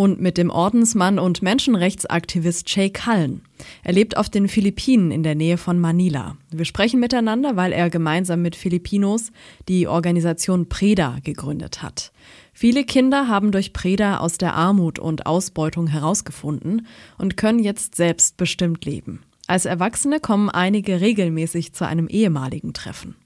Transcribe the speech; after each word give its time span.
und 0.00 0.18
mit 0.18 0.38
dem 0.38 0.48
Ordensmann 0.48 1.18
und 1.18 1.42
Menschenrechtsaktivist 1.42 2.74
Jay 2.74 2.88
Cullen. 2.88 3.42
Er 3.84 3.92
lebt 3.92 4.16
auf 4.16 4.30
den 4.30 4.48
Philippinen 4.48 5.10
in 5.10 5.22
der 5.22 5.34
Nähe 5.34 5.58
von 5.58 5.78
Manila. 5.78 6.38
Wir 6.50 6.64
sprechen 6.64 7.00
miteinander, 7.00 7.54
weil 7.54 7.70
er 7.74 7.90
gemeinsam 7.90 8.40
mit 8.40 8.56
Filipinos 8.56 9.30
die 9.68 9.88
Organisation 9.88 10.70
Preda 10.70 11.18
gegründet 11.22 11.82
hat. 11.82 12.12
Viele 12.54 12.84
Kinder 12.84 13.28
haben 13.28 13.52
durch 13.52 13.74
Preda 13.74 14.20
aus 14.20 14.38
der 14.38 14.54
Armut 14.54 14.98
und 14.98 15.26
Ausbeutung 15.26 15.86
herausgefunden 15.86 16.86
und 17.18 17.36
können 17.36 17.58
jetzt 17.58 17.94
selbstbestimmt 17.94 18.86
leben. 18.86 19.20
Als 19.48 19.66
Erwachsene 19.66 20.18
kommen 20.18 20.48
einige 20.48 21.02
regelmäßig 21.02 21.74
zu 21.74 21.86
einem 21.86 22.08
ehemaligen 22.08 22.72
Treffen. 22.72 23.16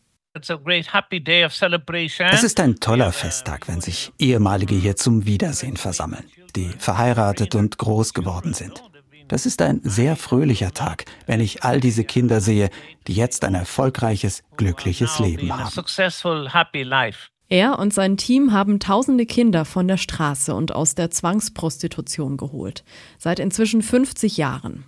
Es 2.32 2.42
ist 2.42 2.58
ein 2.58 2.80
toller 2.80 3.12
Festtag, 3.12 3.68
wenn 3.68 3.80
sich 3.80 4.12
Ehemalige 4.18 4.74
hier 4.74 4.96
zum 4.96 5.26
Wiedersehen 5.26 5.76
versammeln, 5.76 6.24
die 6.56 6.70
verheiratet 6.78 7.54
und 7.54 7.78
groß 7.78 8.14
geworden 8.14 8.52
sind. 8.52 8.82
Das 9.28 9.46
ist 9.46 9.62
ein 9.62 9.80
sehr 9.84 10.16
fröhlicher 10.16 10.72
Tag, 10.72 11.04
wenn 11.26 11.40
ich 11.40 11.62
all 11.62 11.80
diese 11.80 12.04
Kinder 12.04 12.40
sehe, 12.40 12.68
die 13.06 13.14
jetzt 13.14 13.44
ein 13.44 13.54
erfolgreiches, 13.54 14.42
glückliches 14.56 15.18
Leben 15.20 15.52
haben. 15.52 15.70
Er 17.48 17.78
und 17.78 17.92
sein 17.92 18.16
Team 18.16 18.52
haben 18.52 18.80
tausende 18.80 19.26
Kinder 19.26 19.64
von 19.64 19.86
der 19.86 19.98
Straße 19.98 20.54
und 20.54 20.74
aus 20.74 20.94
der 20.94 21.10
Zwangsprostitution 21.10 22.36
geholt. 22.36 22.84
Seit 23.18 23.38
inzwischen 23.38 23.82
50 23.82 24.38
Jahren. 24.38 24.84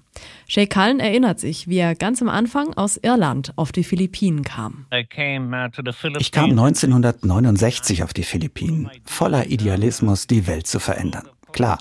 Shay 0.48 0.66
Cullen 0.66 0.98
erinnert 0.98 1.38
sich, 1.38 1.68
wie 1.68 1.76
er 1.76 1.94
ganz 1.94 2.22
am 2.22 2.28
Anfang 2.28 2.72
aus 2.74 2.96
Irland 2.96 3.52
auf 3.56 3.72
die 3.72 3.84
Philippinen 3.84 4.42
kam. 4.42 4.86
Uh, 4.90 4.96
ich 6.18 6.32
kam 6.32 6.50
1969 6.50 8.02
auf 8.02 8.14
die 8.14 8.22
Philippinen, 8.22 8.90
voller 9.04 9.46
Idealismus, 9.48 10.26
die 10.26 10.46
Welt 10.46 10.66
zu 10.66 10.78
verändern. 10.80 11.28
Klar, 11.52 11.78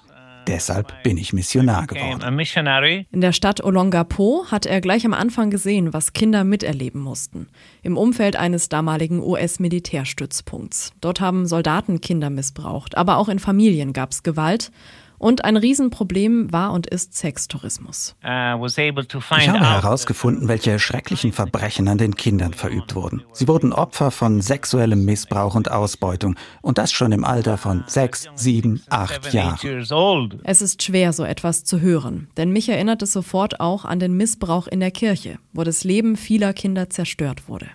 Deshalb 0.47 1.03
bin 1.03 1.17
ich 1.17 1.33
Missionar 1.33 1.87
geworden. 1.87 3.05
In 3.11 3.21
der 3.21 3.31
Stadt 3.31 3.63
Olongapo 3.63 4.45
hat 4.49 4.65
er 4.65 4.81
gleich 4.81 5.05
am 5.05 5.13
Anfang 5.13 5.49
gesehen, 5.49 5.93
was 5.93 6.13
Kinder 6.13 6.43
miterleben 6.43 7.01
mussten. 7.01 7.47
Im 7.81 7.97
Umfeld 7.97 8.35
eines 8.35 8.69
damaligen 8.69 9.21
US-Militärstützpunkts. 9.21 10.93
Dort 11.01 11.19
haben 11.19 11.45
Soldaten 11.45 12.01
Kinder 12.01 12.29
missbraucht, 12.29 12.97
aber 12.97 13.17
auch 13.17 13.29
in 13.29 13.39
Familien 13.39 13.93
gab 13.93 14.11
es 14.11 14.23
Gewalt. 14.23 14.71
Und 15.17 15.45
ein 15.45 15.57
Riesenproblem 15.57 16.51
war 16.51 16.73
und 16.73 16.87
ist 16.87 17.15
Sextourismus. 17.15 18.15
Ich 18.21 19.49
habe 19.49 19.69
herausgefunden, 19.69 20.47
welche 20.47 20.79
schrecklichen 20.79 21.31
Verbrechen 21.31 21.87
an 21.87 21.97
den 21.97 22.15
Kindern 22.15 22.53
verübt 22.53 22.95
wurden. 22.95 23.23
Sie 23.31 23.47
wurden 23.47 23.73
Opfer 23.73 24.11
von 24.11 24.41
sexuellem 24.41 25.05
Missbrauch 25.05 25.55
und 25.55 25.71
Ausbeutung. 25.71 26.35
Und 26.61 26.77
das 26.77 26.91
schon 26.91 27.11
im 27.11 27.23
Alter 27.23 27.57
von 27.57 27.83
sechs, 27.87 28.27
sieben, 28.35 28.81
acht 28.89 29.33
Jahren. 29.33 30.39
Es 30.43 30.61
ist 30.61 30.83
schwer, 30.83 31.13
so 31.13 31.23
etwas 31.23 31.63
zu 31.63 31.81
hören. 31.81 32.29
Denn 32.37 32.51
mich 32.51 32.69
erinnert 32.69 33.01
es 33.01 33.13
sofort 33.13 33.59
auch 33.59 33.85
an 33.85 33.99
den 33.99 34.17
Missbrauch 34.17 34.67
in 34.67 34.79
der 34.79 34.91
Kirche, 34.91 35.39
wo 35.53 35.63
das 35.63 35.83
Leben 35.83 36.15
vieler 36.15 36.53
Kinder 36.53 36.89
zerstört 36.89 37.47
wurde. 37.47 37.67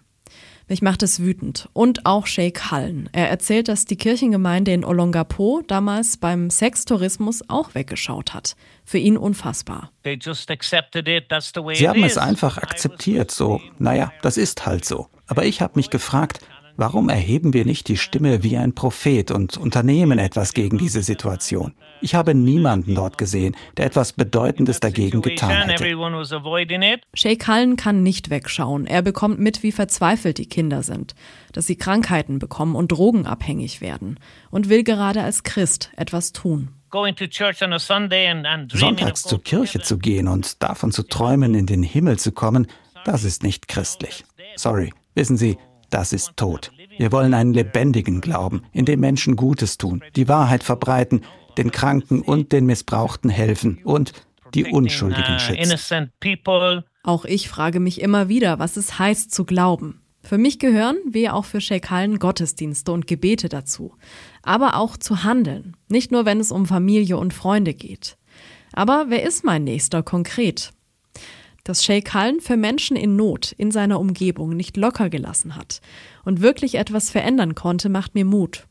Mich 0.71 0.83
macht 0.83 1.03
es 1.03 1.19
wütend. 1.19 1.69
Und 1.73 2.07
auch 2.07 2.29
Sheikh 2.29 2.71
Hallen. 2.71 3.09
Er 3.13 3.29
erzählt, 3.29 3.67
dass 3.67 3.87
die 3.87 3.97
Kirchengemeinde 3.97 4.73
in 4.73 4.85
Olongapo 4.85 5.63
damals 5.67 6.17
beim 6.17 6.49
Sextourismus 6.49 7.43
auch 7.49 7.75
weggeschaut 7.75 8.35
hat. 8.35 8.55
Für 8.85 8.99
ihn 8.99 9.17
unfassbar. 9.17 9.91
Sie 10.05 10.21
haben 11.89 12.05
es 12.05 12.19
einfach 12.19 12.59
akzeptiert, 12.59 13.33
so, 13.33 13.61
naja, 13.81 14.13
das 14.23 14.37
ist 14.37 14.65
halt 14.65 14.85
so. 14.85 15.09
Aber 15.27 15.45
ich 15.45 15.61
habe 15.61 15.73
mich 15.75 15.91
gefragt, 15.91 16.39
Warum 16.81 17.11
erheben 17.11 17.53
wir 17.53 17.67
nicht 17.67 17.89
die 17.89 17.99
Stimme 17.99 18.43
wie 18.43 18.57
ein 18.57 18.75
Prophet 18.75 19.31
und 19.31 19.59
unternehmen 19.59 20.19
etwas 20.19 20.55
gegen 20.55 20.79
diese 20.79 21.03
Situation? 21.03 21.75
Ich 22.01 22.15
habe 22.15 22.35
niemanden 22.35 22.95
dort 22.95 23.19
gesehen, 23.19 23.55
der 23.77 23.85
etwas 23.85 24.15
Bedeutendes 24.15 24.81
dagegen 24.81 25.21
getan 25.21 25.69
hätte. 25.69 25.85
Sheikh 27.13 27.47
Hallen 27.47 27.77
kann 27.77 28.03
nicht 28.03 28.31
wegschauen. 28.31 28.87
Er 28.87 29.03
bekommt 29.03 29.39
mit, 29.39 29.63
wie 29.63 29.73
verzweifelt 29.73 30.39
die 30.39 30.47
Kinder 30.47 30.83
sind, 30.83 31.15
dass 31.53 31.67
sie 31.67 31.77
Krankheiten 31.77 32.39
bekommen 32.39 32.75
und 32.75 32.93
drogenabhängig 32.93 33.83
werden 33.83 34.19
und 34.51 34.71
will 34.71 34.83
gerade 34.83 35.23
als 35.23 35.43
Christ 35.43 35.91
etwas 35.99 36.33
tun. 36.33 36.71
Sonntags 38.73 39.23
zur 39.25 39.43
Kirche 39.43 39.81
zu 39.81 39.99
gehen 39.99 40.29
und 40.29 40.63
davon 40.63 40.93
zu 40.93 41.03
träumen, 41.03 41.55
in 41.55 41.67
den 41.67 41.83
Himmel 41.83 42.19
zu 42.19 42.33
kommen, 42.33 42.69
das 43.05 43.25
ist 43.25 43.43
nicht 43.43 43.69
christlich. 43.69 44.25
Sorry, 44.57 44.95
wissen 45.15 45.37
Sie, 45.37 45.59
das 45.91 46.13
ist 46.13 46.37
tot. 46.37 46.71
Wir 47.01 47.13
wollen 47.13 47.33
einen 47.33 47.55
lebendigen 47.55 48.21
Glauben, 48.21 48.61
in 48.75 48.85
dem 48.85 49.01
Menschen 49.01 49.35
Gutes 49.35 49.79
tun, 49.79 50.05
die 50.17 50.29
Wahrheit 50.29 50.63
verbreiten, 50.63 51.23
den 51.57 51.71
Kranken 51.71 52.21
und 52.21 52.53
den 52.53 52.67
Missbrauchten 52.67 53.31
helfen 53.31 53.81
und 53.85 54.13
die 54.53 54.67
Unschuldigen 54.67 55.39
schützen. 55.39 56.11
Auch 57.03 57.25
ich 57.25 57.49
frage 57.49 57.81
mich 57.81 58.03
immer 58.03 58.29
wieder, 58.29 58.59
was 58.59 58.77
es 58.77 58.99
heißt 58.99 59.33
zu 59.33 59.47
glauben. 59.47 60.03
Für 60.23 60.37
mich 60.37 60.59
gehören, 60.59 60.99
wie 61.09 61.31
auch 61.31 61.47
für 61.47 61.63
Sheikh 61.63 61.89
Hallen, 61.89 62.19
Gottesdienste 62.19 62.93
und 62.93 63.07
Gebete 63.07 63.49
dazu. 63.49 63.95
Aber 64.43 64.77
auch 64.77 64.99
zu 64.99 65.25
handeln. 65.25 65.79
Nicht 65.89 66.13
nur, 66.13 66.27
wenn 66.27 66.39
es 66.39 66.53
um 66.53 66.67
Familie 66.67 67.17
und 67.17 67.33
Freunde 67.33 67.73
geht. 67.73 68.19
Aber 68.75 69.07
wer 69.09 69.23
ist 69.23 69.43
mein 69.43 69.65
Nächster 69.65 70.03
konkret? 70.03 70.75
Dass 71.65 71.85
Sheikh 71.85 72.13
Hallen 72.15 72.41
für 72.41 72.57
Menschen 72.57 72.97
in 72.97 73.17
Not 73.17 73.53
in 73.53 73.71
seiner 73.71 74.01
Umgebung 74.01 74.57
nicht 74.57 74.77
locker 74.77 75.11
gelassen 75.11 75.57
hat 75.57 75.81
und 76.25 76.41
wirklich 76.41 76.77
etwas 76.77 77.11
verändern 77.11 77.55
konnte, 77.55 77.89
macht 77.89 78.15
mir 78.15 78.25
Mut. 78.25 78.67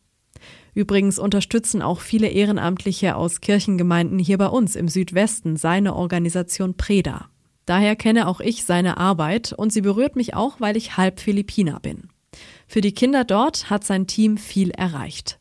Übrigens 0.73 1.19
unterstützen 1.19 1.81
auch 1.81 1.99
viele 1.99 2.27
Ehrenamtliche 2.27 3.15
aus 3.15 3.41
Kirchengemeinden 3.41 4.19
hier 4.19 4.37
bei 4.37 4.47
uns 4.47 4.75
im 4.75 4.87
Südwesten 4.87 5.57
seine 5.57 5.95
Organisation 5.95 6.77
Preda. 6.77 7.29
Daher 7.65 7.95
kenne 7.95 8.27
auch 8.27 8.39
ich 8.39 8.65
seine 8.65 8.97
Arbeit 8.97 9.53
und 9.53 9.71
sie 9.71 9.81
berührt 9.81 10.15
mich 10.15 10.33
auch, 10.33 10.59
weil 10.59 10.77
ich 10.77 10.97
halb 10.97 11.19
Philippiner 11.19 11.79
bin. 11.79 12.09
Für 12.67 12.81
die 12.81 12.93
Kinder 12.93 13.23
dort 13.23 13.69
hat 13.69 13.83
sein 13.83 14.07
Team 14.07 14.37
viel 14.37 14.71
erreicht. 14.71 15.39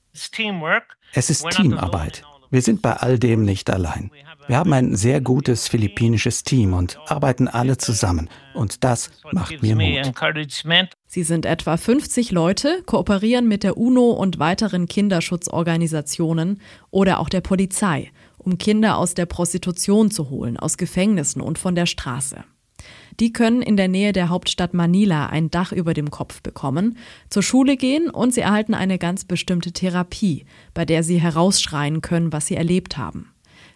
Es 1.12 1.30
ist 1.30 1.48
Teamarbeit. 1.50 2.22
Wir 2.50 2.62
sind 2.62 2.82
bei 2.82 2.94
all 2.94 3.18
dem 3.18 3.44
nicht 3.44 3.70
allein. 3.70 4.10
Wir 4.46 4.56
haben 4.56 4.72
ein 4.72 4.96
sehr 4.96 5.20
gutes 5.20 5.68
philippinisches 5.68 6.42
Team 6.42 6.72
und 6.72 6.98
arbeiten 7.06 7.48
alle 7.48 7.76
zusammen. 7.76 8.30
Und 8.54 8.82
das 8.82 9.10
macht 9.32 9.62
mir 9.62 9.76
Mut. 9.76 10.14
Sie 11.06 11.22
sind 11.22 11.44
etwa 11.44 11.76
50 11.76 12.32
Leute, 12.32 12.82
kooperieren 12.86 13.46
mit 13.46 13.62
der 13.62 13.76
UNO 13.76 14.10
und 14.12 14.38
weiteren 14.38 14.86
Kinderschutzorganisationen 14.86 16.60
oder 16.90 17.20
auch 17.20 17.28
der 17.28 17.42
Polizei, 17.42 18.10
um 18.38 18.56
Kinder 18.56 18.96
aus 18.96 19.12
der 19.12 19.26
Prostitution 19.26 20.10
zu 20.10 20.30
holen, 20.30 20.56
aus 20.56 20.78
Gefängnissen 20.78 21.42
und 21.42 21.58
von 21.58 21.74
der 21.74 21.86
Straße. 21.86 22.44
Die 23.20 23.32
können 23.32 23.62
in 23.62 23.76
der 23.76 23.88
Nähe 23.88 24.12
der 24.12 24.28
Hauptstadt 24.28 24.74
Manila 24.74 25.26
ein 25.26 25.50
Dach 25.50 25.72
über 25.72 25.92
dem 25.92 26.10
Kopf 26.10 26.40
bekommen, 26.40 26.96
zur 27.28 27.42
Schule 27.42 27.76
gehen 27.76 28.10
und 28.10 28.32
sie 28.32 28.42
erhalten 28.42 28.74
eine 28.74 28.98
ganz 28.98 29.24
bestimmte 29.24 29.72
Therapie, 29.72 30.44
bei 30.72 30.84
der 30.84 31.02
sie 31.02 31.20
herausschreien 31.20 32.00
können, 32.00 32.32
was 32.32 32.46
sie 32.46 32.54
erlebt 32.54 32.96
haben. 32.96 33.32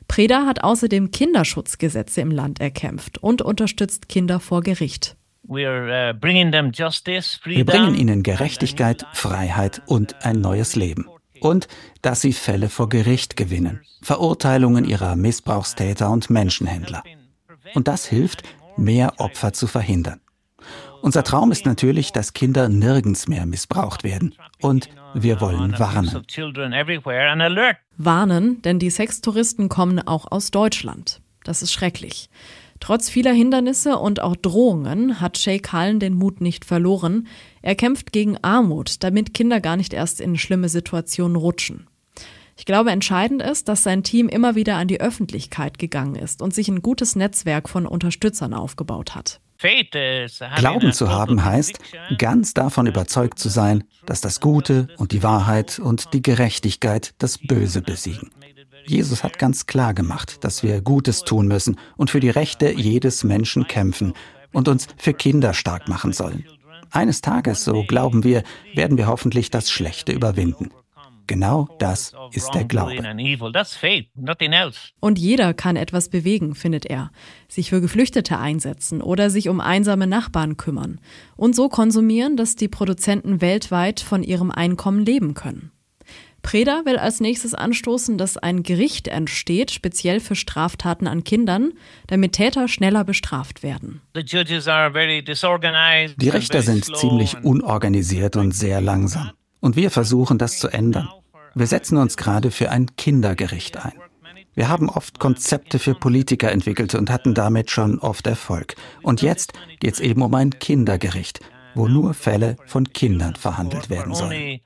Preda 0.06 0.46
hat 0.46 0.62
außerdem 0.62 1.10
Kinderschutzgesetze 1.10 2.20
im 2.20 2.30
Land 2.30 2.60
erkämpft 2.60 3.18
und 3.18 3.42
unterstützt 3.42 4.08
Kinder 4.08 4.40
vor 4.40 4.62
Gericht. 4.62 5.16
Uh, 5.48 5.56
Wir 5.56 6.14
bringen 7.64 7.94
ihnen 7.94 8.22
Gerechtigkeit, 8.22 9.06
Freiheit 9.12 9.82
und 9.86 10.24
ein 10.24 10.40
neues 10.40 10.76
Leben. 10.76 11.06
Und 11.40 11.66
dass 12.02 12.20
sie 12.20 12.32
Fälle 12.32 12.68
vor 12.68 12.88
Gericht 12.88 13.36
gewinnen, 13.36 13.80
Verurteilungen 14.02 14.84
ihrer 14.84 15.16
Missbrauchstäter 15.16 16.08
und 16.10 16.30
Menschenhändler. 16.30 17.02
Und 17.74 17.88
das 17.88 18.06
hilft, 18.06 18.44
mehr 18.76 19.14
Opfer 19.18 19.52
zu 19.52 19.66
verhindern. 19.66 20.20
Unser 21.02 21.24
Traum 21.24 21.50
ist 21.50 21.66
natürlich, 21.66 22.12
dass 22.12 22.32
Kinder 22.32 22.68
nirgends 22.68 23.26
mehr 23.26 23.44
missbraucht 23.44 24.04
werden. 24.04 24.34
Und 24.60 24.88
wir 25.14 25.40
wollen 25.40 25.76
warnen. 25.78 26.22
Warnen, 27.96 28.62
denn 28.62 28.78
die 28.78 28.90
Sextouristen 28.90 29.68
kommen 29.68 29.98
auch 29.98 30.30
aus 30.30 30.52
Deutschland. 30.52 31.20
Das 31.42 31.62
ist 31.62 31.72
schrecklich. 31.72 32.30
Trotz 32.78 33.08
vieler 33.08 33.32
Hindernisse 33.32 33.98
und 33.98 34.20
auch 34.20 34.36
Drohungen 34.36 35.20
hat 35.20 35.38
Sheikh 35.38 35.70
Hallen 35.72 36.00
den 36.00 36.14
Mut 36.14 36.40
nicht 36.40 36.64
verloren. 36.64 37.28
Er 37.62 37.74
kämpft 37.74 38.12
gegen 38.12 38.38
Armut, 38.42 39.02
damit 39.04 39.34
Kinder 39.34 39.60
gar 39.60 39.76
nicht 39.76 39.92
erst 39.92 40.20
in 40.20 40.36
schlimme 40.36 40.68
Situationen 40.68 41.36
rutschen. 41.36 41.86
Ich 42.62 42.66
glaube, 42.66 42.92
entscheidend 42.92 43.42
ist, 43.42 43.68
dass 43.68 43.82
sein 43.82 44.04
Team 44.04 44.28
immer 44.28 44.54
wieder 44.54 44.76
an 44.76 44.86
die 44.86 45.00
Öffentlichkeit 45.00 45.80
gegangen 45.80 46.14
ist 46.14 46.40
und 46.40 46.54
sich 46.54 46.68
ein 46.68 46.80
gutes 46.80 47.16
Netzwerk 47.16 47.68
von 47.68 47.88
Unterstützern 47.88 48.54
aufgebaut 48.54 49.16
hat. 49.16 49.40
Glauben 49.58 50.92
zu 50.92 51.10
haben 51.10 51.44
heißt, 51.44 51.80
ganz 52.18 52.54
davon 52.54 52.86
überzeugt 52.86 53.40
zu 53.40 53.48
sein, 53.48 53.82
dass 54.06 54.20
das 54.20 54.38
Gute 54.38 54.86
und 54.96 55.10
die 55.10 55.24
Wahrheit 55.24 55.80
und 55.80 56.14
die 56.14 56.22
Gerechtigkeit 56.22 57.14
das 57.18 57.36
Böse 57.36 57.82
besiegen. 57.82 58.30
Jesus 58.86 59.24
hat 59.24 59.40
ganz 59.40 59.66
klar 59.66 59.92
gemacht, 59.92 60.44
dass 60.44 60.62
wir 60.62 60.82
Gutes 60.82 61.24
tun 61.24 61.48
müssen 61.48 61.80
und 61.96 62.10
für 62.10 62.20
die 62.20 62.30
Rechte 62.30 62.70
jedes 62.70 63.24
Menschen 63.24 63.66
kämpfen 63.66 64.12
und 64.52 64.68
uns 64.68 64.86
für 64.98 65.14
Kinder 65.14 65.52
stark 65.52 65.88
machen 65.88 66.12
sollen. 66.12 66.46
Eines 66.92 67.22
Tages, 67.22 67.64
so 67.64 67.82
glauben 67.82 68.22
wir, 68.22 68.44
werden 68.72 68.98
wir 68.98 69.08
hoffentlich 69.08 69.50
das 69.50 69.68
Schlechte 69.68 70.12
überwinden. 70.12 70.70
Genau 71.26 71.68
das 71.78 72.12
ist 72.32 72.54
der 72.54 72.64
Glaube. 72.64 72.96
Und 75.00 75.18
jeder 75.18 75.54
kann 75.54 75.76
etwas 75.76 76.08
bewegen, 76.08 76.54
findet 76.54 76.86
er. 76.86 77.10
Sich 77.48 77.70
für 77.70 77.80
Geflüchtete 77.80 78.38
einsetzen 78.38 79.02
oder 79.02 79.30
sich 79.30 79.48
um 79.48 79.60
einsame 79.60 80.06
Nachbarn 80.06 80.56
kümmern. 80.56 81.00
Und 81.36 81.54
so 81.54 81.68
konsumieren, 81.68 82.36
dass 82.36 82.56
die 82.56 82.68
Produzenten 82.68 83.40
weltweit 83.40 84.00
von 84.00 84.22
ihrem 84.22 84.50
Einkommen 84.50 85.04
leben 85.04 85.34
können. 85.34 85.72
Preda 86.42 86.82
will 86.84 86.96
als 86.96 87.20
nächstes 87.20 87.54
anstoßen, 87.54 88.18
dass 88.18 88.36
ein 88.36 88.64
Gericht 88.64 89.08
entsteht, 89.08 89.70
speziell 89.70 90.20
für 90.20 90.34
Straftaten 90.34 91.06
an 91.06 91.24
Kindern, 91.24 91.72
damit 92.08 92.32
Täter 92.32 92.68
schneller 92.68 93.04
bestraft 93.04 93.62
werden. 93.62 94.02
Die 94.16 94.20
Richter 96.28 96.62
sind 96.62 96.96
ziemlich 96.96 97.44
unorganisiert 97.44 98.36
und 98.36 98.52
sehr 98.52 98.80
langsam. 98.80 99.30
Und 99.62 99.76
wir 99.76 99.90
versuchen 99.90 100.38
das 100.38 100.58
zu 100.58 100.68
ändern. 100.68 101.08
Wir 101.54 101.66
setzen 101.66 101.96
uns 101.96 102.16
gerade 102.16 102.50
für 102.50 102.70
ein 102.70 102.96
Kindergericht 102.96 103.82
ein. 103.82 103.92
Wir 104.54 104.68
haben 104.68 104.90
oft 104.90 105.18
Konzepte 105.18 105.78
für 105.78 105.94
Politiker 105.94 106.50
entwickelt 106.50 106.94
und 106.94 107.08
hatten 107.08 107.32
damit 107.32 107.70
schon 107.70 108.00
oft 108.00 108.26
Erfolg. 108.26 108.74
Und 109.02 109.22
jetzt 109.22 109.52
geht 109.78 109.94
es 109.94 110.00
eben 110.00 110.20
um 110.20 110.34
ein 110.34 110.58
Kindergericht, 110.58 111.40
wo 111.74 111.86
nur 111.88 112.12
Fälle 112.12 112.56
von 112.66 112.92
Kindern 112.92 113.36
verhandelt 113.36 113.88
werden 113.88 114.14
sollen. 114.14 114.60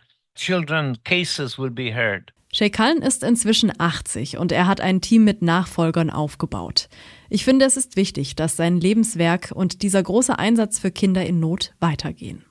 Shay 2.52 2.70
Cullen 2.70 3.02
ist 3.02 3.22
inzwischen 3.22 3.72
80 3.78 4.38
und 4.38 4.50
er 4.50 4.66
hat 4.66 4.80
ein 4.80 5.02
Team 5.02 5.24
mit 5.24 5.42
Nachfolgern 5.42 6.08
aufgebaut. 6.08 6.88
Ich 7.28 7.44
finde, 7.44 7.66
es 7.66 7.76
ist 7.76 7.96
wichtig, 7.96 8.34
dass 8.34 8.56
sein 8.56 8.80
Lebenswerk 8.80 9.52
und 9.54 9.82
dieser 9.82 10.02
große 10.02 10.38
Einsatz 10.38 10.78
für 10.78 10.90
Kinder 10.90 11.26
in 11.26 11.38
Not 11.38 11.74
weitergehen. 11.80 12.46